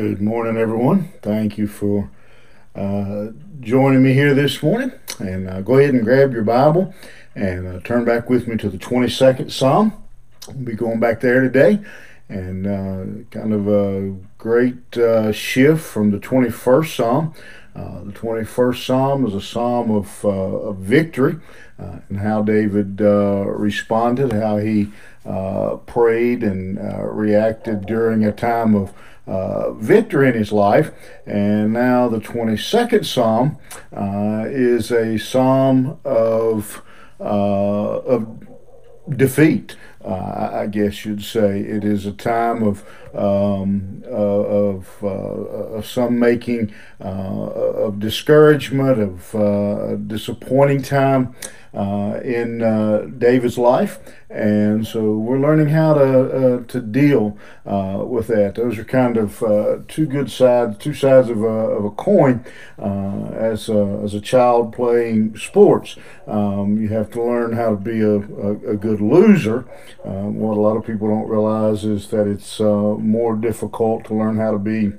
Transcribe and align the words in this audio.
Good 0.00 0.22
morning, 0.22 0.56
everyone. 0.56 1.12
Thank 1.20 1.58
you 1.58 1.66
for 1.66 2.10
uh, 2.74 3.32
joining 3.60 4.02
me 4.02 4.14
here 4.14 4.32
this 4.32 4.62
morning. 4.62 4.92
And 5.18 5.46
uh, 5.46 5.60
go 5.60 5.76
ahead 5.76 5.92
and 5.92 6.02
grab 6.02 6.32
your 6.32 6.42
Bible 6.42 6.94
and 7.34 7.68
uh, 7.68 7.80
turn 7.80 8.06
back 8.06 8.30
with 8.30 8.48
me 8.48 8.56
to 8.56 8.70
the 8.70 8.78
22nd 8.78 9.50
Psalm. 9.50 9.92
We'll 10.48 10.56
be 10.56 10.72
going 10.72 11.00
back 11.00 11.20
there 11.20 11.42
today. 11.42 11.80
And 12.30 12.66
uh, 12.66 13.24
kind 13.30 13.52
of 13.52 13.68
a 13.68 14.16
great 14.38 14.96
uh, 14.96 15.32
shift 15.32 15.82
from 15.84 16.12
the 16.12 16.18
21st 16.18 16.96
Psalm. 16.96 17.34
Uh, 17.76 18.04
the 18.04 18.12
21st 18.12 18.86
Psalm 18.86 19.26
is 19.26 19.34
a 19.34 19.42
psalm 19.42 19.90
of, 19.90 20.24
of 20.24 20.78
victory 20.78 21.36
and 21.76 22.20
how 22.20 22.40
David 22.40 23.02
responded, 23.02 24.32
how 24.32 24.56
he 24.56 24.88
prayed 25.84 26.42
and 26.42 26.78
reacted 27.14 27.84
during 27.84 28.24
a 28.24 28.32
time 28.32 28.74
of 28.74 28.94
uh, 29.30 29.72
victory 29.74 30.28
in 30.28 30.34
his 30.34 30.50
life. 30.50 30.90
And 31.24 31.72
now 31.72 32.08
the 32.08 32.18
22nd 32.18 33.04
Psalm 33.06 33.58
uh, 33.96 34.44
is 34.48 34.90
a 34.90 35.18
psalm 35.18 36.00
of, 36.04 36.82
uh, 37.20 37.24
of 37.24 38.44
defeat. 39.16 39.76
Uh, 40.04 40.50
I 40.52 40.66
guess 40.66 41.04
you'd 41.04 41.22
say 41.22 41.60
it 41.60 41.84
is 41.84 42.06
a 42.06 42.12
time 42.12 42.62
of 42.64 42.84
um, 43.14 44.02
uh, 44.06 44.10
of, 44.10 44.98
uh, 45.02 45.06
of 45.06 45.86
some 45.86 46.18
making 46.18 46.72
of 47.00 47.98
discouragement, 47.98 48.98
of 49.00 50.08
disappointing 50.08 50.82
time 50.82 51.34
uh, 51.72 52.20
in 52.24 52.62
uh, 52.62 53.06
David's 53.16 53.56
life, 53.56 54.00
and 54.28 54.86
so 54.86 55.16
we're 55.16 55.38
learning 55.38 55.68
how 55.68 55.94
to 55.94 56.02
uh, 56.02 56.64
to 56.64 56.80
deal 56.80 57.38
uh, 57.64 58.02
with 58.04 58.26
that. 58.26 58.56
Those 58.56 58.78
are 58.78 58.84
kind 58.84 59.16
of 59.16 59.42
uh, 59.42 59.78
two 59.86 60.06
good 60.06 60.30
sides, 60.30 60.78
two 60.78 60.94
sides 60.94 61.28
of 61.30 61.42
a, 61.42 61.46
of 61.46 61.84
a 61.84 61.90
coin. 61.90 62.44
Uh, 62.78 63.30
as 63.34 63.68
a, 63.68 64.00
as 64.02 64.14
a 64.14 64.20
child 64.20 64.72
playing 64.72 65.36
sports, 65.36 65.96
um, 66.26 66.80
you 66.80 66.88
have 66.88 67.10
to 67.12 67.22
learn 67.22 67.52
how 67.52 67.70
to 67.70 67.76
be 67.76 68.00
a, 68.00 68.16
a, 68.16 68.72
a 68.72 68.76
good 68.76 69.00
loser. 69.00 69.60
what 70.02 70.56
a 70.56 70.60
lot 70.60 70.76
of 70.76 70.84
people 70.84 71.08
don't 71.08 71.28
realize 71.28 71.84
is 71.84 72.08
that 72.08 72.26
it's 72.26 72.58
more 73.02 73.36
difficult 73.36 74.04
to 74.06 74.14
learn 74.14 74.36
how 74.36 74.52
to 74.52 74.58
be 74.58 74.92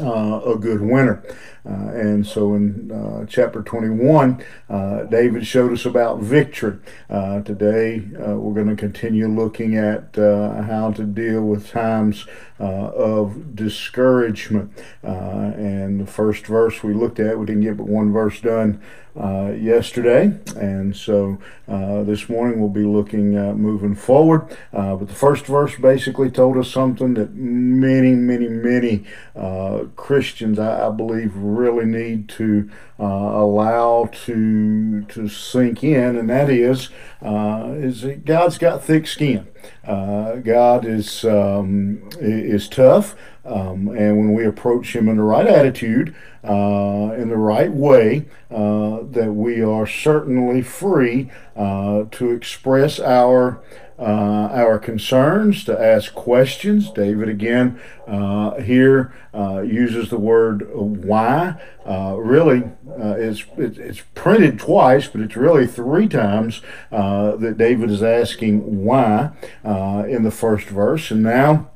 uh, 0.00 0.40
a 0.44 0.56
good 0.56 0.80
winner. 0.80 1.22
Uh, 1.66 1.90
and 1.94 2.26
so 2.26 2.54
in 2.54 2.90
uh, 2.90 3.24
chapter 3.26 3.62
21, 3.62 4.44
uh, 4.68 5.04
David 5.04 5.46
showed 5.46 5.72
us 5.72 5.86
about 5.86 6.20
victory. 6.20 6.78
Uh, 7.08 7.40
today, 7.40 8.02
uh, 8.16 8.34
we're 8.34 8.54
going 8.54 8.68
to 8.68 8.76
continue 8.76 9.28
looking 9.28 9.76
at 9.76 10.14
how 10.14 10.92
to 10.94 11.04
deal 11.04 11.42
with 11.42 11.70
times 11.70 12.26
of 12.58 13.56
discouragement. 13.56 14.72
and 15.02 16.00
the 16.00 16.06
first 16.06 16.46
verse 16.46 16.82
we 16.82 16.92
looked 16.92 17.20
at, 17.20 17.38
we 17.38 17.46
didn't 17.46 17.62
get 17.62 17.76
but 17.76 17.86
one 17.86 18.12
verse 18.12 18.40
done 18.40 18.82
uh, 19.18 19.52
yesterday, 19.52 20.36
and 20.56 20.96
so 20.96 21.38
uh, 21.68 22.02
this 22.02 22.28
morning 22.28 22.58
we'll 22.58 22.68
be 22.68 22.84
looking 22.84 23.36
uh, 23.36 23.54
moving 23.54 23.94
forward. 23.94 24.56
Uh, 24.72 24.96
but 24.96 25.08
the 25.08 25.14
first 25.14 25.46
verse 25.46 25.76
basically 25.76 26.30
told 26.30 26.56
us 26.56 26.68
something 26.70 27.14
that 27.14 27.32
many, 27.34 28.12
many, 28.14 28.48
many 28.48 29.04
uh, 29.36 29.84
Christians, 29.94 30.58
I, 30.58 30.88
I, 30.88 30.90
believe, 30.90 31.36
really 31.36 31.84
need 31.84 32.28
to 32.30 32.68
uh, 32.98 33.04
allow 33.04 34.10
to 34.24 35.02
to 35.04 35.28
sink 35.28 35.84
in, 35.84 36.16
and 36.16 36.28
that 36.28 36.50
is 36.50 36.90
is 37.22 38.02
that 38.02 38.24
God's 38.24 38.58
got 38.58 38.82
thick 38.82 39.06
skin. 39.06 39.46
God 39.84 40.84
is 40.84 41.24
um, 41.24 42.08
is 42.20 42.68
tough. 42.68 43.14
Um, 43.44 43.88
and 43.88 44.16
when 44.16 44.32
we 44.32 44.46
approach 44.46 44.96
Him 44.96 45.08
in 45.08 45.16
the 45.16 45.22
right 45.22 45.46
attitude, 45.46 46.14
uh, 46.42 47.14
in 47.16 47.28
the 47.28 47.36
right 47.36 47.70
way, 47.70 48.26
uh, 48.50 49.00
that 49.10 49.32
we 49.34 49.62
are 49.62 49.86
certainly 49.86 50.62
free 50.62 51.30
uh, 51.56 52.04
to 52.12 52.30
express 52.30 52.98
our 53.00 53.60
uh, 53.98 54.48
our 54.52 54.78
concerns, 54.78 55.64
to 55.64 55.80
ask 55.80 56.14
questions. 56.14 56.90
David 56.90 57.28
again 57.28 57.80
uh, 58.06 58.60
here 58.60 59.14
uh, 59.32 59.60
uses 59.60 60.10
the 60.10 60.18
word 60.18 60.68
why. 60.74 61.60
really, 61.86 62.64
it's 62.96 63.44
it's 63.56 64.02
printed 64.14 64.58
twice, 64.58 65.06
but 65.06 65.20
it's 65.20 65.36
really 65.36 65.66
three 65.66 66.08
times 66.08 66.60
that 66.90 67.54
David 67.56 67.90
is 67.90 68.02
asking 68.02 68.84
why 68.84 69.30
in 69.64 70.24
the 70.24 70.30
first 70.30 70.66
verse, 70.68 71.10
and 71.10 71.22
now 71.22 71.70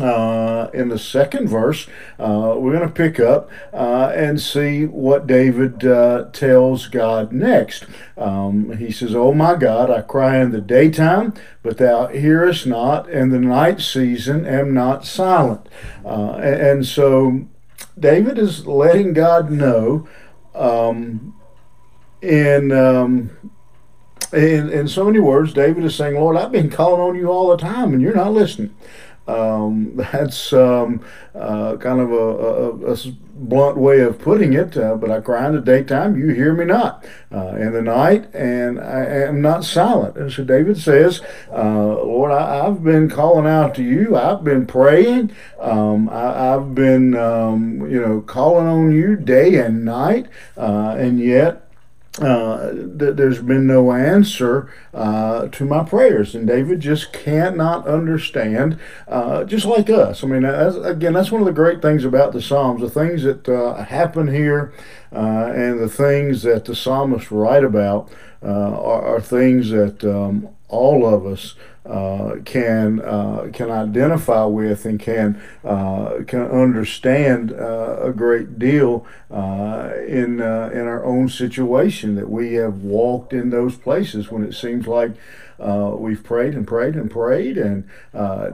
uh, 0.00 0.70
in 0.72 0.88
the 0.88 0.98
second 0.98 1.48
verse, 1.48 1.86
uh, 2.18 2.54
we're 2.56 2.72
going 2.72 2.88
to 2.88 2.94
pick 2.94 3.20
up 3.20 3.50
uh, 3.74 4.10
and 4.14 4.40
see 4.40 4.86
what 4.86 5.26
David 5.26 5.84
uh, 5.84 6.26
tells 6.32 6.88
God 6.88 7.32
next. 7.32 7.84
Um, 8.16 8.78
he 8.78 8.90
says, 8.90 9.14
Oh 9.14 9.34
my 9.34 9.54
God, 9.54 9.90
I 9.90 10.00
cry 10.00 10.38
in 10.38 10.50
the 10.50 10.62
daytime, 10.62 11.34
but 11.62 11.76
thou 11.76 12.06
hearest 12.06 12.66
not, 12.66 13.08
and 13.10 13.32
the 13.32 13.38
night 13.38 13.80
season 13.80 14.46
am 14.46 14.72
not 14.72 15.04
silent. 15.04 15.68
Uh, 16.04 16.34
and, 16.36 16.60
and, 16.60 16.86
so 16.86 17.46
David 17.98 18.38
is 18.38 18.66
letting 18.66 19.12
God 19.12 19.50
know 19.50 20.08
um, 20.54 21.34
in. 22.22 22.72
Um, 22.72 23.30
in, 24.32 24.70
in 24.70 24.88
so 24.88 25.04
many 25.04 25.18
words, 25.18 25.52
David 25.52 25.84
is 25.84 25.94
saying, 25.94 26.14
Lord, 26.14 26.38
I've 26.38 26.52
been 26.52 26.70
calling 26.70 27.02
on 27.02 27.16
you 27.16 27.28
all 27.28 27.50
the 27.50 27.58
time 27.58 27.92
and 27.92 28.00
you're 28.00 28.14
not 28.14 28.32
listening. 28.32 28.74
Um, 29.26 29.92
that's 29.96 30.52
um, 30.52 31.04
uh, 31.34 31.76
kind 31.76 32.00
of 32.00 32.12
a, 32.12 32.16
a, 32.16 32.92
a, 32.92 32.96
blunt 33.34 33.76
way 33.76 34.00
of 34.00 34.20
putting 34.20 34.52
it, 34.52 34.76
uh, 34.76 34.94
but 34.94 35.10
I 35.10 35.20
cry 35.20 35.48
in 35.48 35.54
the 35.54 35.60
daytime, 35.60 36.16
you 36.16 36.28
hear 36.28 36.54
me 36.54 36.64
not. 36.64 37.04
Uh, 37.32 37.56
in 37.56 37.72
the 37.72 37.82
night, 37.82 38.32
and 38.34 38.78
I 38.78 39.04
am 39.04 39.40
not 39.40 39.64
silent. 39.64 40.16
And 40.16 40.30
so 40.30 40.44
David 40.44 40.78
says, 40.78 41.22
uh, 41.50 41.94
Lord, 42.04 42.30
I, 42.30 42.64
have 42.64 42.84
been 42.84 43.08
calling 43.08 43.46
out 43.46 43.74
to 43.76 43.82
you. 43.82 44.16
I've 44.16 44.44
been 44.44 44.66
praying. 44.66 45.32
Um, 45.58 46.08
I, 46.10 46.50
have 46.52 46.74
been, 46.74 47.16
um, 47.16 47.90
you 47.90 48.00
know, 48.00 48.20
calling 48.20 48.66
on 48.66 48.92
you 48.92 49.16
day 49.16 49.56
and 49.56 49.84
night, 49.84 50.26
uh, 50.56 50.94
and 50.98 51.18
yet 51.18 51.71
uh, 52.20 52.72
th- 52.72 53.16
there's 53.16 53.40
been 53.40 53.66
no 53.66 53.92
answer 53.92 54.70
uh, 54.92 55.48
to 55.48 55.64
my 55.64 55.82
prayers, 55.82 56.34
and 56.34 56.46
David 56.46 56.80
just 56.80 57.12
cannot 57.12 57.86
understand, 57.86 58.78
uh, 59.08 59.44
just 59.44 59.64
like 59.64 59.88
us. 59.88 60.22
I 60.22 60.26
mean, 60.26 60.44
again, 60.44 61.14
that's 61.14 61.32
one 61.32 61.40
of 61.40 61.46
the 61.46 61.52
great 61.52 61.80
things 61.80 62.04
about 62.04 62.32
the 62.32 62.42
Psalms, 62.42 62.82
the 62.82 62.90
things 62.90 63.22
that 63.22 63.48
uh, 63.48 63.82
happen 63.84 64.28
here, 64.28 64.74
uh, 65.10 65.52
and 65.54 65.80
the 65.80 65.88
things 65.88 66.42
that 66.42 66.66
the 66.66 66.76
psalmists 66.76 67.32
write 67.32 67.64
about 67.64 68.10
uh, 68.42 68.46
are, 68.46 69.16
are, 69.16 69.20
things 69.20 69.70
that 69.70 70.04
um, 70.04 70.48
all 70.72 71.06
of 71.06 71.26
us 71.26 71.54
uh, 71.84 72.36
can 72.44 73.00
uh, 73.00 73.48
can 73.52 73.70
identify 73.70 74.44
with 74.44 74.84
and 74.84 75.00
can 75.00 75.40
uh, 75.64 76.20
can 76.26 76.42
understand 76.42 77.52
uh, 77.52 77.98
a 78.00 78.12
great 78.12 78.58
deal 78.58 79.04
uh, 79.30 79.90
in 80.06 80.40
uh, 80.40 80.70
in 80.72 80.80
our 80.80 81.04
own 81.04 81.28
situation 81.28 82.14
that 82.14 82.30
we 82.30 82.54
have 82.54 82.82
walked 82.82 83.32
in 83.32 83.50
those 83.50 83.76
places 83.76 84.30
when 84.30 84.44
it 84.44 84.54
seems 84.54 84.86
like 84.86 85.12
we've 85.98 86.24
prayed 86.24 86.54
and 86.54 86.66
prayed 86.66 86.96
and 86.96 87.08
prayed 87.08 87.56
and 87.56 87.84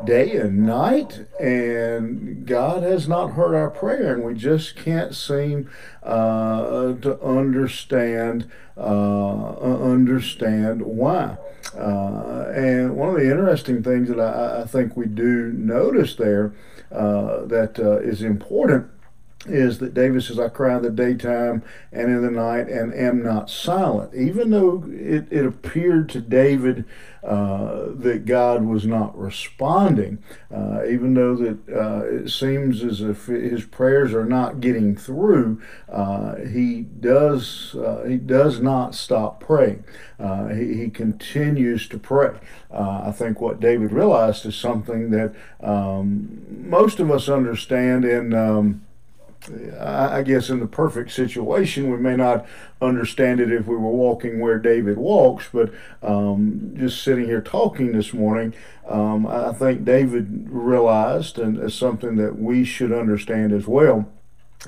day 0.06 0.36
and 0.36 0.66
night 0.66 1.26
and 1.40 2.46
God 2.46 2.82
has 2.82 3.08
not 3.08 3.28
heard 3.28 3.54
our 3.54 3.70
prayer 3.70 4.14
and 4.14 4.22
we 4.24 4.34
just 4.34 4.76
can't 4.76 5.14
seem 5.14 5.70
to 6.02 7.18
understand 7.22 8.50
understand 9.78 10.82
why. 10.82 11.36
Uh, 11.76 12.07
and 12.54 12.96
one 12.96 13.10
of 13.10 13.16
the 13.16 13.30
interesting 13.30 13.82
things 13.82 14.08
that 14.08 14.20
I, 14.20 14.62
I 14.62 14.64
think 14.66 14.96
we 14.96 15.06
do 15.06 15.52
notice 15.52 16.16
there 16.16 16.52
uh, 16.90 17.44
that 17.46 17.78
uh, 17.78 17.98
is 17.98 18.22
important 18.22 18.90
is 19.46 19.78
that 19.78 19.94
David 19.94 20.22
says, 20.22 20.38
I 20.38 20.48
cry 20.48 20.76
in 20.76 20.82
the 20.82 20.90
daytime 20.90 21.62
and 21.92 22.08
in 22.08 22.22
the 22.22 22.30
night 22.30 22.68
and 22.68 22.92
am 22.92 23.22
not 23.22 23.48
silent. 23.48 24.14
Even 24.14 24.50
though 24.50 24.84
it, 24.88 25.26
it 25.30 25.46
appeared 25.46 26.08
to 26.10 26.20
David 26.20 26.84
uh, 27.22 27.86
that 27.94 28.24
God 28.26 28.64
was 28.64 28.84
not 28.84 29.16
responding, 29.16 30.18
uh, 30.52 30.84
even 30.86 31.14
though 31.14 31.36
that 31.36 31.58
uh, 31.68 32.04
it 32.04 32.30
seems 32.30 32.82
as 32.82 33.00
if 33.00 33.26
his 33.26 33.64
prayers 33.64 34.12
are 34.12 34.24
not 34.24 34.60
getting 34.60 34.96
through, 34.96 35.60
uh, 35.88 36.36
he 36.36 36.82
does 36.82 37.74
uh, 37.76 38.04
he 38.06 38.16
does 38.16 38.60
not 38.60 38.94
stop 38.94 39.40
praying. 39.40 39.84
He, 40.18 40.74
he, 40.74 40.90
continues 40.90 41.86
to 41.88 41.98
pray. 41.98 42.38
I 42.72 43.12
think 43.12 43.40
what 43.40 43.60
David 43.60 43.92
realized 43.92 44.46
is 44.46 44.56
something 44.56 45.10
that 45.10 45.34
um, 45.60 46.44
most 46.48 46.98
of 46.98 47.10
us 47.10 47.28
understand 47.28 48.04
in. 48.04 48.34
Um, 48.34 48.84
I 49.80 50.22
guess 50.22 50.50
in 50.50 50.60
the 50.60 50.66
perfect 50.66 51.10
situation, 51.12 51.90
we 51.90 51.96
may 51.96 52.16
not 52.16 52.46
understand 52.80 53.40
it 53.40 53.52
if 53.52 53.66
we 53.66 53.76
were 53.76 53.90
walking 53.90 54.40
where 54.40 54.58
David 54.58 54.98
walks, 54.98 55.48
but 55.52 55.72
um, 56.02 56.74
just 56.76 57.02
sitting 57.02 57.24
here 57.24 57.40
talking 57.40 57.92
this 57.92 58.12
morning, 58.12 58.54
um, 58.88 59.26
I 59.26 59.52
think 59.52 59.84
David 59.84 60.48
realized, 60.50 61.38
and 61.38 61.58
it's 61.58 61.74
something 61.74 62.16
that 62.16 62.38
we 62.38 62.64
should 62.64 62.92
understand 62.92 63.52
as 63.52 63.66
well, 63.66 64.08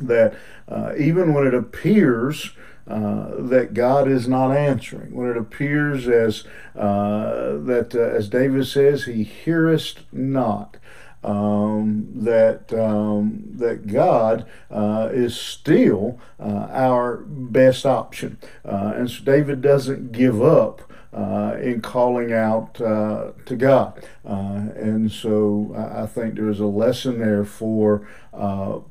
that 0.00 0.34
uh, 0.69 0.93
even 0.96 1.34
when 1.34 1.46
it 1.46 1.55
appears 1.55 2.52
uh, 2.87 3.34
that 3.38 3.75
God 3.75 4.08
is 4.08 4.26
not 4.26 4.56
answering, 4.56 5.14
when 5.14 5.31
it 5.31 5.37
appears 5.37 6.08
as 6.08 6.44
uh, 6.75 7.58
that, 7.58 7.94
uh, 7.94 8.17
as 8.17 8.28
David 8.28 8.67
says, 8.67 9.05
He 9.05 9.25
hearest 9.25 10.00
not 10.12 10.76
um, 11.22 12.08
that 12.14 12.72
um, 12.72 13.43
that 13.56 13.87
God 13.87 14.46
uh, 14.70 15.11
is 15.12 15.37
still 15.37 16.19
uh, 16.38 16.69
our 16.70 17.19
best 17.19 17.84
option, 17.84 18.38
uh, 18.64 18.93
and 18.96 19.11
so 19.11 19.22
David 19.25 19.61
doesn't 19.62 20.12
give 20.12 20.43
up. 20.43 20.82
Uh, 21.12 21.58
in 21.61 21.81
calling 21.81 22.32
out 22.32 22.81
uh, 22.81 23.32
to 23.44 23.56
God. 23.56 24.00
Uh, 24.25 24.69
and 24.76 25.11
so 25.11 25.75
I, 25.76 26.06
think 26.06 26.37
there 26.37 26.49
is 26.49 26.61
a 26.61 26.67
lesson 26.67 27.19
there 27.19 27.44
for 27.44 28.06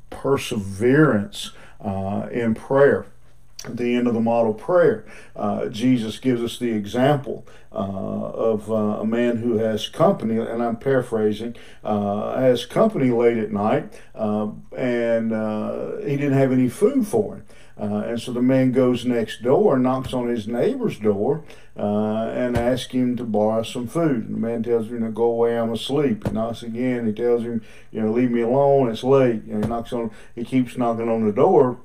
perseverance 0.10 1.52
in 1.82 2.56
prayer 2.56 3.06
the 3.68 3.96
end 3.96 4.08
of 4.08 4.14
the 4.14 4.22
model 4.22 4.54
prayer, 4.54 5.06
uh, 5.36 5.68
Jesus 5.68 6.18
gives 6.18 6.42
us 6.42 6.58
the 6.60 6.72
example 6.72 7.46
uh, 7.72 7.76
of 7.76 8.72
uh, 8.72 8.74
a 8.74 9.06
man 9.06 9.38
who 9.38 9.58
has 9.58 9.90
company, 9.90 10.38
and 10.38 10.64
I'm 10.64 10.78
paraphrasing, 10.78 11.56
uh, 11.84 12.40
has 12.40 12.66
company 12.66 13.12
late 13.12 13.38
at 13.38 13.52
night, 13.52 13.94
uh, 14.16 14.50
and 14.76 15.34
uh, 15.34 15.98
he 15.98 16.16
didn't 16.16 16.38
have 16.38 16.52
any 16.52 16.70
food 16.70 17.06
for 17.06 17.36
him. 17.36 17.46
and 17.78 18.22
so 18.22 18.32
the 18.32 18.42
man 18.42 18.72
goes 18.72 19.06
next 19.06 19.44
door, 19.44 19.78
knocks 19.78 20.14
on 20.14 20.30
his 20.30 20.48
neighbor's 20.48 20.98
door, 20.98 21.44
and 21.76 22.58
asks 22.58 22.94
him 22.94 23.18
to 23.18 23.24
borrow 23.26 23.64
some 23.64 23.88
food. 23.88 24.26
And 24.28 24.36
the 24.36 24.40
man 24.40 24.64
tells 24.64 24.88
him, 24.88 25.02
to 25.02 25.10
go 25.10 25.26
away, 25.26 25.58
I'm 25.58 25.74
asleep. 25.74 26.28
He 26.28 26.34
knocks 26.34 26.64
again. 26.64 27.08
He 27.08 27.14
tells 27.14 27.44
him, 27.44 27.62
you 27.92 28.02
know, 28.02 28.12
leave 28.12 28.32
me 28.32 28.42
alone, 28.42 28.90
it's 28.90 29.04
late. 29.04 29.44
And 29.44 29.64
he 29.64 29.70
knocks 29.70 29.94
on, 29.94 30.12
he 30.34 30.44
keeps 30.46 30.78
knocking 30.78 31.10
on 31.10 31.26
the 31.26 31.34
door 31.34 31.78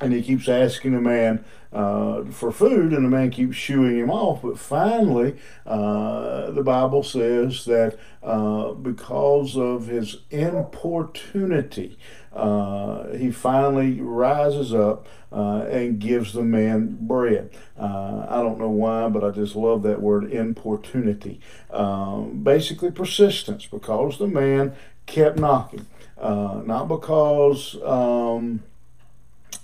and 0.00 0.12
he 0.12 0.22
keeps 0.22 0.48
asking 0.48 0.92
the 0.92 1.00
man 1.00 1.44
uh, 1.72 2.24
for 2.30 2.52
food, 2.52 2.92
and 2.92 3.04
the 3.04 3.08
man 3.08 3.30
keeps 3.30 3.56
shooing 3.56 3.98
him 3.98 4.10
off. 4.10 4.42
But 4.42 4.58
finally, 4.58 5.36
uh, 5.66 6.50
the 6.50 6.62
Bible 6.62 7.02
says 7.02 7.64
that 7.64 7.98
uh, 8.22 8.72
because 8.72 9.56
of 9.56 9.86
his 9.86 10.18
importunity, 10.30 11.98
uh, 12.32 13.08
he 13.12 13.30
finally 13.30 14.00
rises 14.00 14.74
up 14.74 15.06
uh, 15.32 15.66
and 15.70 15.98
gives 15.98 16.32
the 16.32 16.42
man 16.42 16.98
bread. 17.00 17.50
Uh, 17.78 18.26
I 18.28 18.36
don't 18.36 18.58
know 18.58 18.70
why, 18.70 19.08
but 19.08 19.24
I 19.24 19.30
just 19.30 19.56
love 19.56 19.82
that 19.82 20.00
word 20.00 20.30
importunity. 20.30 21.40
Um, 21.70 22.42
basically, 22.42 22.90
persistence, 22.90 23.66
because 23.66 24.18
the 24.18 24.28
man 24.28 24.74
kept 25.06 25.38
knocking, 25.38 25.86
not 26.18 26.88
because. 26.88 27.76
Um, 27.82 28.62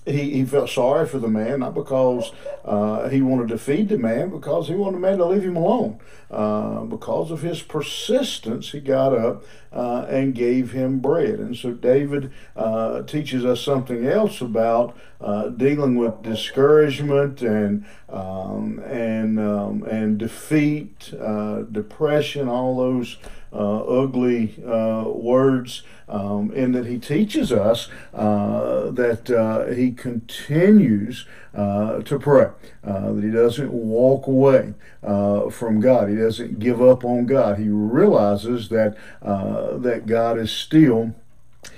he, 0.04 0.31
he 0.31 0.44
felt 0.44 0.69
sorry 0.69 1.06
for 1.06 1.19
the 1.19 1.28
man, 1.28 1.60
not 1.60 1.75
because 1.75 2.32
uh, 2.64 3.08
he 3.08 3.22
wanted 3.22 3.49
to 3.49 3.58
feed 3.58 3.88
the 3.88 3.99
man, 3.99 4.31
because 4.31 4.69
he 4.69 4.75
wanted 4.75 4.96
the 4.96 5.00
man 5.00 5.19
to 5.19 5.26
leave 5.26 5.44
him 5.44 5.56
alone. 5.56 6.00
Uh, 6.31 6.81
because 6.84 7.31
of 7.31 7.43
his 7.43 7.62
persistence, 7.62 8.72
he 8.72 8.81
got 8.81 9.14
up 9.14 9.44
uh, 9.70 10.06
and 10.08 10.34
gave 10.34 10.72
him 10.72 10.99
bread. 10.99 11.38
And 11.38 11.56
so 11.56 11.72
David 11.72 12.32
uh, 12.56 13.02
teaches 13.02 13.44
us 13.44 13.60
something 13.60 14.06
else 14.06 14.40
about 14.40 14.96
uh, 15.20 15.49
dealing 15.50 15.96
with 15.96 16.22
discouragement 16.22 17.43
and 17.43 17.84
um, 18.08 18.81
and 18.87 19.38
um, 19.38 19.84
and 19.84 20.19
defeat, 20.19 21.14
uh, 21.20 21.62
depression, 21.62 22.48
all 22.48 22.76
those 22.76 23.19
ugly 23.52 24.54
words 24.58 25.82
um, 26.12 26.52
in 26.52 26.72
that 26.72 26.87
he 26.87 26.99
teaches 26.99 27.50
us 27.50 27.88
uh, 28.12 28.90
that 28.90 29.31
uh, 29.31 29.72
he 29.72 29.90
continues 29.90 31.26
uh, 31.54 32.02
to 32.02 32.19
pray, 32.19 32.50
uh, 32.84 33.12
that 33.12 33.25
he 33.25 33.31
doesn't 33.31 33.72
walk 33.72 34.26
away 34.26 34.75
uh, 35.02 35.49
from 35.50 35.81
God, 35.81 36.08
he 36.08 36.16
doesn't 36.16 36.58
give 36.58 36.81
up 36.82 37.04
on 37.04 37.26
God. 37.26 37.58
He 37.58 37.69
realizes 37.69 38.69
that 38.69 38.96
uh, 39.22 39.78
that 39.78 40.06
God 40.06 40.38
is 40.38 40.52
still 40.52 41.14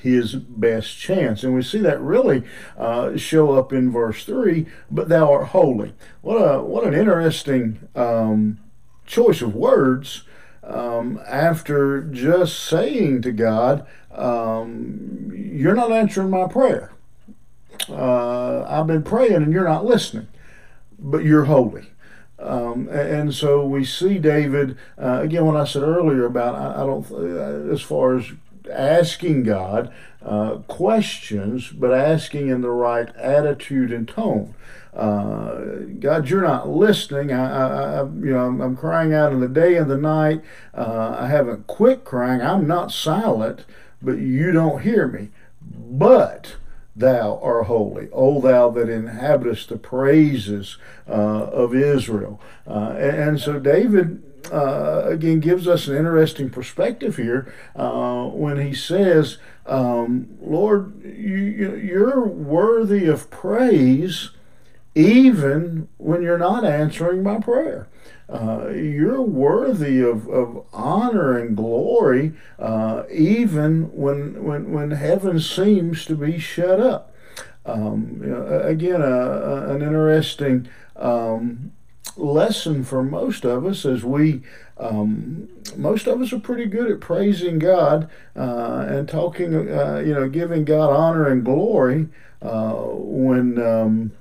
his 0.00 0.35
best 0.35 0.97
chance. 0.99 1.44
And 1.44 1.55
we 1.55 1.62
see 1.62 1.79
that 1.79 2.00
really 2.00 2.43
uh, 2.77 3.17
show 3.17 3.53
up 3.53 3.73
in 3.73 3.91
verse 3.91 4.25
3 4.25 4.67
but 4.91 5.09
thou 5.09 5.31
art 5.31 5.49
holy. 5.49 5.93
What, 6.23 6.37
a, 6.37 6.62
what 6.62 6.87
an 6.87 6.94
interesting 6.94 7.87
um, 7.94 8.59
choice 9.06 9.43
of 9.43 9.55
words 9.55 10.25
um, 10.66 11.20
after 11.26 12.02
just 12.02 12.58
saying 12.61 13.22
to 13.22 13.32
God, 13.32 13.87
um, 14.12 15.32
You're 15.34 15.75
not 15.75 15.93
answering 15.93 16.31
my 16.31 16.46
prayer. 16.46 16.93
Uh, 17.88 18.64
I've 18.64 18.87
been 18.87 19.02
praying 19.02 19.34
and 19.34 19.52
you're 19.52 19.69
not 19.69 19.84
listening, 19.84 20.28
but 20.99 21.25
you're 21.25 21.44
holy. 21.44 21.90
Um, 22.38 22.88
and 22.88 23.34
so 23.34 23.64
we 23.64 23.84
see 23.84 24.19
David, 24.19 24.76
uh, 24.99 25.20
again, 25.22 25.44
what 25.46 25.56
I 25.56 25.64
said 25.64 25.82
earlier 25.82 26.25
about, 26.25 26.55
I, 26.55 26.82
I 26.82 26.87
don't, 26.87 27.10
uh, 27.10 27.72
as 27.72 27.81
far 27.81 28.17
as 28.17 28.26
asking 28.70 29.44
God 29.44 29.93
uh, 30.25 30.56
questions, 30.69 31.70
but 31.70 31.93
asking 31.93 32.49
in 32.49 32.62
the 32.62 32.70
right 32.70 33.14
attitude 33.16 33.93
and 33.93 34.08
tone. 34.08 34.55
Uh, 34.94 35.58
God, 35.99 36.31
you're 36.31 36.43
not 36.43 36.69
listening. 36.69 37.32
I, 37.32 37.44
I, 37.44 38.00
you 38.05 38.32
know, 38.32 38.46
I'm, 38.46 38.61
I'm, 38.61 38.76
crying 38.76 39.12
out 39.12 39.32
in 39.32 39.40
the 39.40 39.49
day 39.49 39.76
and 39.76 39.90
the 39.90 39.96
night. 39.96 40.43
Uh, 40.72 41.16
I 41.19 41.26
haven't 41.26 41.66
quit 41.66 42.05
crying. 42.05 42.40
I'm 42.40 42.69
not 42.69 42.93
silent, 42.93 43.64
but 44.00 44.19
you 44.19 44.52
don't 44.52 44.82
hear 44.82 45.08
me. 45.08 45.31
But 45.60 46.56
thou 46.94 47.40
art 47.43 47.67
holy, 47.67 48.08
O 48.12 48.40
thou 48.40 48.70
that 48.70 48.88
inhabitest 48.88 49.69
the 49.69 49.78
praises 49.78 50.76
uh, 51.08 51.12
of 51.12 51.75
Israel. 51.75 52.40
Uh, 52.67 52.94
and, 52.96 53.17
and, 53.17 53.40
so 53.40 53.58
David. 53.58 54.22
Uh, 54.52 55.05
again, 55.06 55.41
gives 55.41 55.67
us 55.67 55.88
an 55.88 55.96
interesting 55.96 56.50
perspective 56.50 57.17
here 57.17 57.52
uh, 57.75 58.25
when 58.26 58.58
he 58.58 58.75
says, 58.75 59.38
um, 59.67 60.37
Lord, 60.41 61.02
you, 61.02 61.76
you're 61.76 62.26
worthy 62.26 63.06
of 63.06 63.31
praise 63.31 64.31
even 64.94 65.88
when 65.96 66.23
you're 66.23 66.38
not 66.38 66.64
answering 66.64 67.23
my 67.23 67.38
prayer. 67.38 67.88
Uh, 68.29 68.69
you're 68.69 69.20
worthy 69.20 70.01
of, 70.01 70.29
of 70.29 70.65
honor 70.72 71.39
and 71.39 71.56
glory 71.56 72.32
uh, 72.58 73.03
even 73.10 73.93
when, 73.93 74.43
when, 74.43 74.72
when 74.72 74.91
heaven 74.93 75.39
seems 75.39 76.05
to 76.06 76.17
be 76.17 76.39
shut 76.39 76.81
up. 76.81 77.15
Um, 77.67 78.20
you 78.22 78.31
know, 78.31 78.60
again, 78.63 79.03
uh, 79.03 79.67
an 79.69 79.82
interesting 79.82 80.69
um, 80.96 81.72
lesson 82.17 82.85
for 82.85 83.03
most 83.03 83.44
of 83.44 83.67
us 83.67 83.85
as 83.85 84.05
we 84.05 84.43
um, 84.77 85.49
most 85.77 86.06
of 86.06 86.21
us 86.21 86.33
are 86.33 86.41
pretty 86.41 86.67
good 86.67 86.91
at 86.91 87.01
praising 87.01 87.59
God 87.59 88.11
uh, 88.37 88.85
and 88.89 89.09
talking, 89.09 89.55
uh, 89.55 90.03
you 90.05 90.13
know, 90.13 90.29
giving 90.29 90.65
God 90.65 90.91
honor 90.91 91.29
and 91.29 91.44
glory 91.44 92.09
uh, 92.43 92.73
when 92.75 93.61
um, 93.61 94.13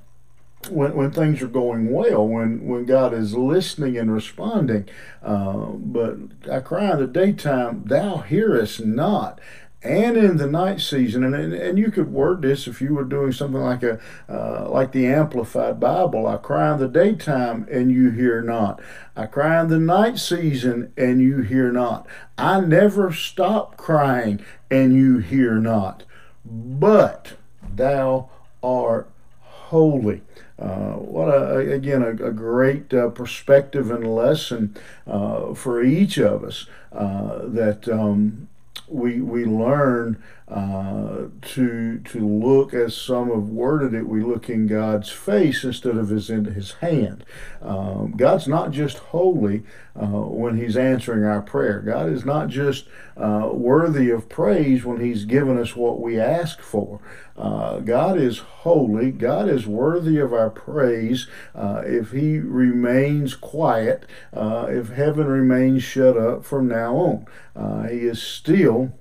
when, 0.69 0.95
when 0.95 1.11
things 1.11 1.41
are 1.41 1.47
going 1.47 1.91
well, 1.91 2.27
when, 2.27 2.65
when 2.65 2.85
God 2.85 3.13
is 3.13 3.33
listening 3.33 3.97
and 3.97 4.13
responding. 4.13 4.87
Uh, 5.21 5.65
but 5.71 6.17
I 6.49 6.59
cry 6.59 6.91
in 6.91 6.99
the 6.99 7.07
daytime, 7.07 7.83
Thou 7.85 8.17
hearest 8.17 8.79
not. 8.79 9.39
And 9.83 10.15
in 10.15 10.37
the 10.37 10.47
night 10.47 10.79
season, 10.79 11.25
and, 11.25 11.35
and, 11.35 11.53
and 11.53 11.77
you 11.77 11.91
could 11.91 12.11
word 12.11 12.41
this 12.41 12.67
if 12.67 12.81
you 12.81 12.93
were 12.93 13.03
doing 13.03 13.33
something 13.33 13.59
like 13.59 13.83
a 13.83 13.99
uh, 14.29 14.69
like 14.69 14.93
the 14.93 15.07
Amplified 15.07 15.79
Bible. 15.79 16.25
I 16.25 16.37
cry 16.37 16.73
in 16.73 16.79
the 16.79 16.87
daytime 16.87 17.67
and 17.69 17.91
you 17.91 18.09
hear 18.09 18.41
not. 18.41 18.81
I 19.15 19.25
cry 19.25 19.59
in 19.59 19.67
the 19.67 19.79
night 19.79 20.19
season 20.19 20.93
and 20.95 21.21
you 21.21 21.41
hear 21.41 21.69
not. 21.69 22.07
I 22.37 22.61
never 22.61 23.11
stop 23.11 23.75
crying 23.75 24.39
and 24.71 24.95
you 24.95 25.17
hear 25.17 25.55
not. 25.55 26.03
But 26.45 27.33
thou 27.75 28.29
art 28.63 29.09
holy. 29.41 30.21
Uh, 30.57 30.93
what 30.93 31.27
a, 31.27 31.57
again 31.57 32.01
a, 32.03 32.09
a 32.09 32.31
great 32.31 32.93
uh, 32.93 33.09
perspective 33.09 33.91
and 33.91 34.15
lesson 34.15 34.77
uh, 35.05 35.53
for 35.53 35.83
each 35.83 36.17
of 36.17 36.43
us 36.43 36.67
uh, 36.93 37.39
that 37.43 37.89
um, 37.89 38.47
we 38.87 39.21
we 39.21 39.45
learn 39.45 40.21
uh, 40.47 41.25
to 41.41 41.99
to 41.99 42.27
look 42.27 42.73
as 42.73 42.95
some 42.95 43.29
have 43.29 43.49
worded 43.49 43.93
it, 43.93 44.07
we 44.07 44.21
look 44.21 44.49
in 44.49 44.67
God's 44.67 45.09
face 45.09 45.63
instead 45.63 45.97
of 45.97 46.09
his 46.09 46.29
in 46.29 46.45
his 46.45 46.73
hand. 46.73 47.23
Um, 47.61 48.13
God's 48.17 48.47
not 48.47 48.71
just 48.71 48.97
holy 48.97 49.63
uh, 49.95 50.07
when 50.07 50.57
He's 50.57 50.75
answering 50.75 51.23
our 51.23 51.41
prayer. 51.41 51.79
God 51.79 52.09
is 52.09 52.25
not 52.25 52.47
just 52.49 52.87
uh, 53.15 53.49
worthy 53.51 54.09
of 54.09 54.27
praise 54.27 54.83
when 54.83 54.99
He's 54.99 55.25
given 55.25 55.57
us 55.57 55.75
what 55.75 56.01
we 56.01 56.19
ask 56.19 56.59
for. 56.59 56.99
Uh, 57.37 57.79
God 57.79 58.19
is 58.19 58.39
holy. 58.39 59.11
God 59.11 59.49
is 59.49 59.67
worthy 59.67 60.17
of 60.19 60.33
our 60.33 60.49
praise 60.49 61.27
uh, 61.55 61.83
if 61.85 62.11
He 62.11 62.39
remains 62.39 63.35
quiet, 63.35 64.05
uh, 64.33 64.67
if 64.69 64.89
heaven 64.89 65.27
remains 65.27 65.83
shut 65.83 66.17
up 66.17 66.43
from 66.43 66.67
now 66.67 66.95
on. 66.95 67.87
He 67.89 67.99
is 67.99 68.21
still 68.21 68.93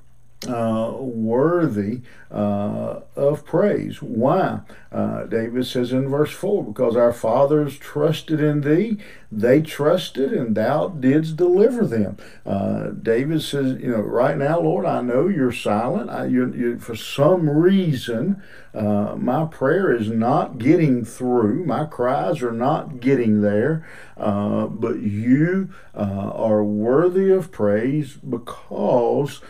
uh, 0.48 0.92
worthy 0.98 2.00
uh, 2.30 3.00
of 3.14 3.44
praise. 3.44 4.00
Why? 4.00 4.60
Uh, 4.90 5.24
David 5.24 5.66
says 5.66 5.92
in 5.92 6.08
verse 6.08 6.32
4 6.32 6.64
because 6.64 6.96
our 6.96 7.12
fathers 7.12 7.78
trusted 7.78 8.40
in 8.40 8.62
thee, 8.62 8.98
they 9.30 9.60
trusted, 9.62 10.32
and 10.32 10.54
thou 10.54 10.88
didst 10.88 11.36
deliver 11.36 11.86
them. 11.86 12.16
Uh, 12.44 12.88
David 12.88 13.42
says, 13.42 13.78
You 13.80 13.92
know, 13.92 14.00
right 14.00 14.36
now, 14.36 14.60
Lord, 14.60 14.84
I 14.86 15.00
know 15.00 15.28
you're 15.28 15.52
silent. 15.52 16.10
I, 16.10 16.26
you, 16.26 16.52
you, 16.54 16.78
for 16.78 16.96
some 16.96 17.48
reason, 17.48 18.42
uh, 18.74 19.14
my 19.16 19.46
prayer 19.46 19.94
is 19.94 20.10
not 20.10 20.58
getting 20.58 21.04
through, 21.04 21.64
my 21.64 21.84
cries 21.84 22.42
are 22.42 22.52
not 22.52 23.00
getting 23.00 23.42
there, 23.42 23.86
but 24.16 25.00
you 25.00 25.68
are 25.94 26.64
worthy 26.64 27.30
of 27.30 27.52
praise 27.52 28.14
because, 28.14 29.40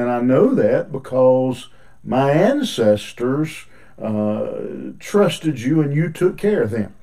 and 0.00 0.10
I 0.10 0.20
know 0.20 0.54
that 0.54 0.90
because 0.90 1.68
my 2.02 2.30
ancestors 2.32 3.66
uh, 4.00 4.52
trusted 4.98 5.60
you 5.60 5.82
and 5.82 5.94
you 5.94 6.10
took 6.10 6.38
care 6.38 6.62
of 6.62 6.70
them. 6.70 6.94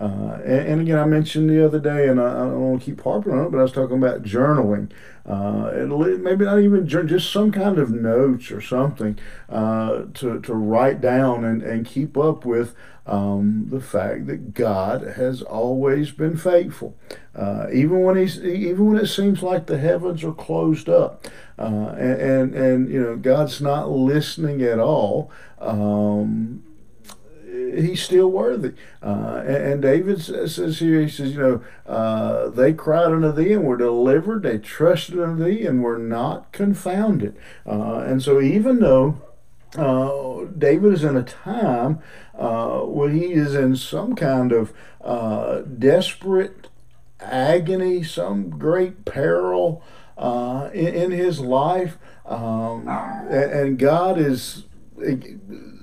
Uh, 0.00 0.40
and, 0.44 0.66
and, 0.66 0.80
again, 0.80 0.98
I 0.98 1.04
mentioned 1.04 1.50
the 1.50 1.62
other 1.62 1.78
day, 1.78 2.08
and 2.08 2.18
I, 2.18 2.30
I, 2.30 2.44
don't 2.44 2.70
want 2.70 2.80
to 2.80 2.86
keep 2.86 3.02
harping 3.02 3.32
on 3.32 3.44
it, 3.44 3.50
but 3.50 3.58
I 3.58 3.62
was 3.64 3.72
talking 3.72 3.98
about 3.98 4.22
journaling. 4.22 4.90
Uh, 5.26 5.70
maybe 6.18 6.46
not 6.46 6.58
even 6.58 6.88
just 6.88 7.30
some 7.30 7.52
kind 7.52 7.78
of 7.78 7.90
notes 7.90 8.50
or 8.50 8.62
something 8.62 9.18
uh, 9.50 10.04
to, 10.14 10.40
to 10.40 10.54
write 10.54 11.02
down 11.02 11.44
and, 11.44 11.62
and 11.62 11.84
keep 11.84 12.16
up 12.16 12.46
with 12.46 12.74
um, 13.06 13.66
the 13.68 13.80
fact 13.80 14.26
that 14.26 14.54
God 14.54 15.02
has 15.02 15.42
always 15.42 16.12
been 16.12 16.36
faithful, 16.36 16.96
uh, 17.34 17.66
even 17.72 18.00
when 18.00 18.16
he's 18.16 18.38
even 18.42 18.86
when 18.86 18.96
it 18.96 19.08
seems 19.08 19.42
like 19.42 19.66
the 19.66 19.78
heavens 19.78 20.24
are 20.24 20.32
closed 20.32 20.88
up, 20.88 21.26
uh, 21.58 21.94
and, 21.98 22.20
and, 22.20 22.54
and 22.54 22.88
you 22.88 23.02
know 23.02 23.16
God's 23.16 23.60
not 23.60 23.90
listening 23.90 24.62
at 24.62 24.78
all. 24.78 25.30
Um, 25.58 26.62
he's 27.50 28.02
still 28.02 28.30
worthy. 28.30 28.74
Uh, 29.02 29.42
and, 29.46 29.56
and, 29.56 29.82
David 29.82 30.20
says 30.20 30.78
here, 30.78 31.00
he 31.00 31.08
says, 31.08 31.32
you 31.32 31.40
know, 31.40 31.64
uh, 31.86 32.48
they 32.50 32.72
cried 32.72 33.12
unto 33.12 33.32
thee 33.32 33.52
and 33.52 33.64
were 33.64 33.76
delivered. 33.76 34.42
They 34.42 34.58
trusted 34.58 35.18
unto 35.18 35.44
thee 35.44 35.66
and 35.66 35.82
were 35.82 35.98
not 35.98 36.52
confounded. 36.52 37.36
Uh, 37.66 38.04
and 38.06 38.22
so 38.22 38.40
even 38.40 38.80
though 38.80 39.20
uh, 39.76 40.46
David 40.56 40.92
is 40.92 41.04
in 41.04 41.16
a 41.16 41.22
time 41.22 42.00
uh, 42.36 42.80
when 42.80 43.16
he 43.16 43.32
is 43.32 43.54
in 43.54 43.76
some 43.76 44.14
kind 44.14 44.52
of 44.52 44.72
uh, 45.02 45.60
desperate 45.60 46.68
agony, 47.20 48.02
some 48.02 48.50
great 48.50 49.04
peril 49.04 49.82
in, 50.18 50.86
in, 50.86 51.10
his 51.10 51.40
life, 51.40 51.98
um, 52.26 52.86
and, 52.88 53.52
and 53.52 53.78
God 53.78 54.18
is 54.18 54.64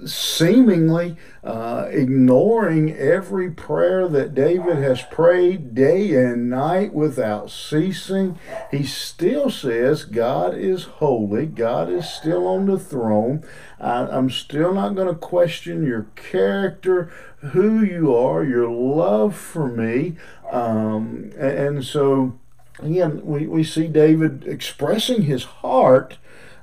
seemingly 0.06 1.18
uh, 1.44 1.88
ignoring 1.90 2.96
every 2.96 3.52
prayer 3.52 4.08
that 4.08 4.36
David 4.36 4.78
has 4.78 5.02
prayed 5.02 5.74
day 5.74 6.14
and 6.16 6.50
night 6.50 6.94
without 6.94 7.50
ceasing. 7.50 8.38
He 8.72 8.84
still 8.84 9.50
says 9.50 10.06
God 10.06 10.56
is 10.56 10.84
holy, 10.84 11.46
God 11.46 11.90
is 11.90 12.10
still 12.10 12.48
on 12.48 12.66
the 12.66 12.80
throne. 12.80 13.44
I, 13.80 14.18
am 14.18 14.30
still 14.30 14.74
not 14.74 14.96
going 14.96 15.08
to 15.08 15.16
question 15.16 15.86
your 15.86 16.08
character, 16.16 17.12
who 17.38 17.84
you 17.84 18.16
are, 18.16 18.44
your 18.44 18.70
love 18.70 19.36
for 19.36 19.68
me. 19.68 20.16
Um, 20.52 21.32
and, 21.38 21.78
and 21.78 21.86
so, 21.86 22.40
again, 22.80 23.26
we, 23.26 23.48
we 23.48 23.64
see 23.64 23.88
David 23.88 24.46
expressing 24.48 25.24
his 25.24 25.44
heart 25.44 26.18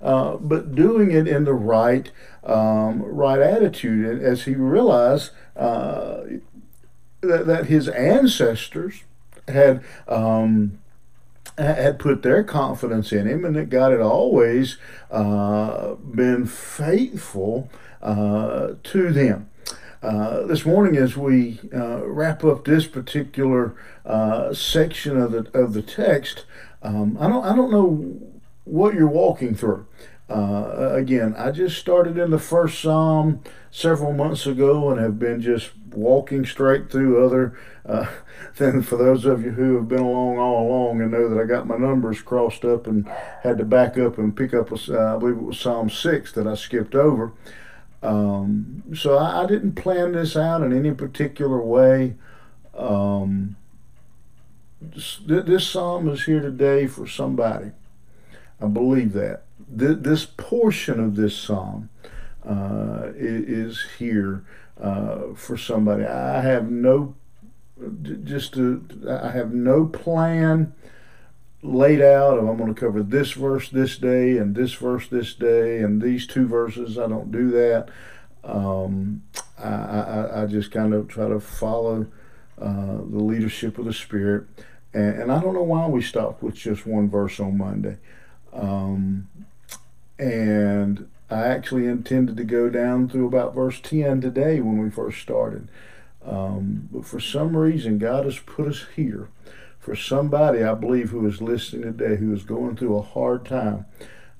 uh, 0.04 0.36
but 0.36 0.74
doing 0.74 1.10
it 1.10 1.26
in 1.26 1.44
the 1.44 1.54
right 1.54 2.10
um, 2.44 3.02
right 3.02 3.40
attitude. 3.40 4.06
And 4.06 4.22
As 4.22 4.42
he 4.42 4.54
realized 4.54 5.30
uh, 5.56 6.20
that, 7.22 7.46
that 7.46 7.66
his 7.66 7.88
ancestors 7.88 9.02
had 9.48 9.82
um, 10.06 10.78
had 11.56 11.98
put 11.98 12.22
their 12.22 12.44
confidence 12.44 13.12
in 13.12 13.26
him, 13.26 13.44
and 13.44 13.56
that 13.56 13.70
God 13.70 13.92
had 13.92 14.00
always 14.00 14.76
uh, 15.10 15.94
been 15.94 16.46
faithful 16.46 17.70
uh, 18.02 18.74
to 18.82 19.12
them. 19.12 19.48
Uh, 20.02 20.46
this 20.46 20.66
morning, 20.66 20.96
as 21.00 21.16
we 21.16 21.60
uh, 21.74 22.04
wrap 22.04 22.44
up 22.44 22.66
this 22.66 22.86
particular 22.86 23.74
uh, 24.04 24.52
section 24.52 25.16
of 25.16 25.32
the 25.32 25.58
of 25.58 25.72
the 25.72 25.80
text, 25.80 26.44
um, 26.82 27.16
I 27.18 27.26
don't 27.26 27.44
I 27.44 27.56
don't 27.56 27.70
know 27.70 28.33
what 28.64 28.94
you're 28.94 29.08
walking 29.08 29.54
through. 29.54 29.86
Uh, 30.28 30.92
again, 30.94 31.34
I 31.36 31.50
just 31.50 31.78
started 31.78 32.16
in 32.16 32.30
the 32.30 32.38
first 32.38 32.80
Psalm 32.80 33.42
several 33.70 34.12
months 34.12 34.46
ago 34.46 34.90
and 34.90 34.98
have 34.98 35.18
been 35.18 35.42
just 35.42 35.72
walking 35.90 36.46
straight 36.46 36.90
through 36.90 37.24
other. 37.24 37.58
Uh, 37.84 38.06
then, 38.56 38.82
for 38.82 38.96
those 38.96 39.26
of 39.26 39.44
you 39.44 39.50
who 39.50 39.76
have 39.76 39.88
been 39.88 40.00
along 40.00 40.38
all 40.38 40.66
along 40.66 41.02
and 41.02 41.10
know 41.10 41.28
that 41.28 41.40
I 41.40 41.44
got 41.44 41.66
my 41.66 41.76
numbers 41.76 42.22
crossed 42.22 42.64
up 42.64 42.86
and 42.86 43.06
had 43.42 43.58
to 43.58 43.64
back 43.64 43.98
up 43.98 44.16
and 44.16 44.34
pick 44.34 44.54
up, 44.54 44.72
a, 44.72 44.74
uh, 44.74 45.16
I 45.16 45.18
believe 45.18 45.36
it 45.36 45.42
was 45.42 45.60
Psalm 45.60 45.90
6 45.90 46.32
that 46.32 46.46
I 46.46 46.54
skipped 46.54 46.94
over. 46.94 47.32
Um, 48.02 48.82
so 48.94 49.16
I, 49.16 49.42
I, 49.42 49.46
didn't 49.46 49.76
plan 49.76 50.12
this 50.12 50.36
out 50.36 50.62
in 50.62 50.76
any 50.76 50.92
particular 50.92 51.60
way. 51.62 52.16
Um, 52.76 53.56
this, 54.78 55.20
this 55.26 55.66
psalm 55.66 56.10
is 56.10 56.24
here 56.24 56.40
today 56.40 56.86
for 56.86 57.06
somebody. 57.06 57.70
I 58.60 58.66
believe 58.66 59.12
that. 59.12 59.42
This 59.68 60.24
portion 60.24 61.00
of 61.00 61.16
this 61.16 61.36
psalm 61.36 61.90
uh, 62.46 63.08
is 63.14 63.84
here 63.98 64.44
uh, 64.80 65.34
for 65.34 65.56
somebody. 65.56 66.04
I 66.04 66.40
have 66.40 66.70
no, 66.70 67.14
just 68.24 68.56
I 68.56 69.30
have 69.30 69.52
no 69.52 69.86
plan 69.86 70.74
laid 71.64 72.02
out 72.02 72.38
of 72.38 72.46
I'm 72.46 72.58
going 72.58 72.74
to 72.74 72.78
cover 72.78 73.02
this 73.02 73.32
verse 73.32 73.70
this 73.70 73.96
day 73.96 74.36
and 74.36 74.54
this 74.54 74.74
verse 74.74 75.08
this 75.08 75.34
day 75.34 75.78
and 75.78 76.00
these 76.00 76.26
two 76.26 76.46
verses. 76.46 76.98
I 76.98 77.08
don't 77.08 77.32
do 77.32 77.50
that. 77.52 77.88
Um, 78.44 79.22
I, 79.58 79.68
I, 79.68 80.42
I, 80.42 80.46
just 80.46 80.70
kind 80.70 80.92
of 80.92 81.08
try 81.08 81.28
to 81.28 81.40
follow 81.40 82.06
uh, 82.60 82.96
the 82.98 83.22
leadership 83.22 83.78
of 83.78 83.86
the 83.86 83.94
Spirit. 83.94 84.44
And, 84.92 85.22
and, 85.22 85.32
I 85.32 85.40
don't 85.40 85.54
know 85.54 85.62
why 85.62 85.86
we 85.86 86.02
stopped 86.02 86.42
with 86.42 86.54
just 86.54 86.84
one 86.84 87.08
verse 87.08 87.40
on 87.40 87.56
Monday. 87.56 87.96
Um, 88.54 89.28
and 90.18 91.08
I 91.30 91.42
actually 91.48 91.86
intended 91.86 92.36
to 92.36 92.44
go 92.44 92.70
down 92.70 93.08
through 93.08 93.26
about 93.26 93.54
verse 93.54 93.80
10 93.80 94.20
today 94.20 94.60
when 94.60 94.78
we 94.78 94.90
first 94.90 95.20
started. 95.20 95.68
Um, 96.24 96.88
but 96.92 97.04
for 97.04 97.20
some 97.20 97.56
reason, 97.56 97.98
God 97.98 98.24
has 98.24 98.38
put 98.38 98.68
us 98.68 98.84
here. 98.94 99.28
For 99.78 99.94
somebody, 99.94 100.62
I 100.62 100.74
believe, 100.74 101.10
who 101.10 101.26
is 101.26 101.42
listening 101.42 101.82
today, 101.82 102.16
who 102.16 102.32
is 102.32 102.42
going 102.42 102.76
through 102.76 102.96
a 102.96 103.02
hard 103.02 103.44
time, 103.44 103.84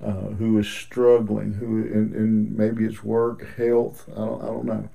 uh, 0.03 0.11
who 0.11 0.57
is 0.57 0.67
struggling, 0.67 1.53
who 1.53 1.83
in, 1.83 2.15
in, 2.15 2.57
maybe 2.57 2.83
it's 2.85 3.03
work, 3.03 3.55
health, 3.55 4.09
I 4.13 4.25
don't, 4.25 4.41
I 4.41 4.45
don't 4.47 4.65
know. 4.65 4.89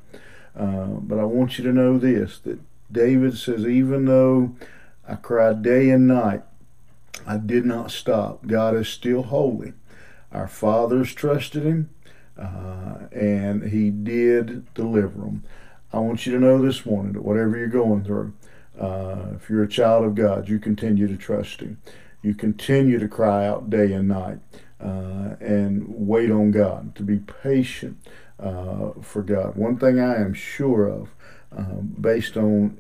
Uh, 0.57 1.01
but 1.01 1.21
I 1.21 1.25
want 1.25 1.57
you 1.57 1.65
to 1.65 1.73
know 1.73 1.99
this 1.99 2.39
that 2.41 2.59
David 2.91 3.39
says, 3.39 3.65
even 3.65 4.07
though 4.07 4.57
I 5.09 5.15
cried 5.15 5.63
day 5.63 5.91
and 5.91 6.09
night, 6.09 6.43
I 7.27 7.37
did 7.37 7.65
not 7.65 7.91
stop. 7.91 8.47
God 8.47 8.75
is 8.75 8.89
still 8.89 9.23
holy. 9.25 9.75
Our 10.33 10.49
fathers 10.49 11.13
trusted 11.15 11.65
him, 11.65 11.91
uh, 12.39 13.07
and 13.13 13.71
he 13.71 13.91
did 13.91 14.73
deliver 14.75 15.21
them. 15.21 15.45
I 15.93 15.99
want 15.99 16.25
you 16.25 16.33
to 16.33 16.39
know 16.39 16.63
this 16.63 16.87
morning 16.87 17.13
that 17.15 17.25
whatever 17.25 17.57
you're 17.57 17.67
going 17.67 18.05
through, 18.05 18.33
uh, 18.79 19.35
if 19.35 19.51
you're 19.51 19.65
a 19.65 19.69
child 19.69 20.05
of 20.05 20.15
God, 20.15 20.49
you 20.49 20.59
continue 20.59 21.09
to 21.09 21.17
trust 21.17 21.61
him. 21.61 21.81
You 22.23 22.35
continue 22.35 22.99
to 22.99 23.09
cry 23.09 23.47
out 23.47 23.71
day 23.71 23.93
and 23.93 24.09
night 24.09 24.39
uh, 24.81 25.37
and 25.41 25.85
wait 25.89 26.31
on 26.31 26.51
God, 26.51 26.95
to 26.95 27.03
be 27.03 27.19
patient 27.19 27.99
uh, 28.39 28.91
for 29.03 29.23
God. 29.23 29.57
One 29.57 29.77
thing 29.79 29.99
I 29.99 30.17
am 30.17 30.33
sure 30.33 30.87
of, 30.87 31.15
uh, 31.57 31.81
based 32.01 32.37
on 32.37 32.79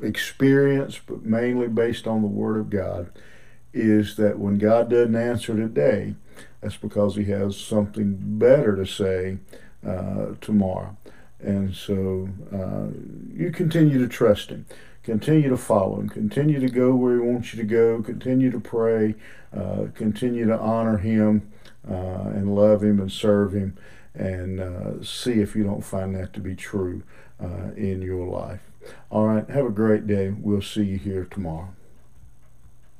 experience, 0.00 1.00
but 1.04 1.24
mainly 1.24 1.68
based 1.68 2.06
on 2.06 2.22
the 2.22 2.28
Word 2.28 2.58
of 2.58 2.70
God, 2.70 3.10
is 3.72 4.16
that 4.16 4.38
when 4.38 4.58
God 4.58 4.90
doesn't 4.90 5.16
answer 5.16 5.54
today, 5.54 6.14
that's 6.60 6.76
because 6.76 7.16
He 7.16 7.24
has 7.24 7.56
something 7.56 8.16
better 8.18 8.76
to 8.76 8.86
say 8.86 9.38
uh, 9.86 10.34
tomorrow. 10.40 10.96
And 11.40 11.74
so 11.74 12.28
uh, 12.52 12.88
you 13.32 13.50
continue 13.52 13.98
to 13.98 14.08
trust 14.08 14.50
Him. 14.50 14.66
Continue 15.04 15.48
to 15.48 15.56
follow 15.56 16.00
Him. 16.00 16.08
Continue 16.08 16.60
to 16.60 16.68
go 16.68 16.94
where 16.94 17.14
He 17.14 17.20
wants 17.20 17.54
you 17.54 17.62
to 17.62 17.68
go. 17.68 18.02
Continue 18.02 18.50
to 18.50 18.60
pray. 18.60 19.14
Uh, 19.56 19.86
continue 19.94 20.46
to 20.46 20.58
honor 20.58 20.98
Him 20.98 21.50
uh, 21.88 21.94
and 22.34 22.54
love 22.54 22.82
Him 22.82 23.00
and 23.00 23.10
serve 23.10 23.52
Him. 23.52 23.76
And 24.14 24.60
uh, 24.60 25.02
see 25.02 25.40
if 25.40 25.54
you 25.54 25.62
don't 25.62 25.84
find 25.84 26.14
that 26.16 26.32
to 26.32 26.40
be 26.40 26.56
true 26.56 27.02
uh, 27.40 27.70
in 27.76 28.02
your 28.02 28.26
life. 28.26 28.67
All 29.10 29.26
right. 29.26 29.48
Have 29.50 29.66
a 29.66 29.70
great 29.70 30.06
day. 30.06 30.30
We'll 30.30 30.62
see 30.62 30.84
you 30.84 30.98
here 30.98 31.24
tomorrow. 31.24 31.74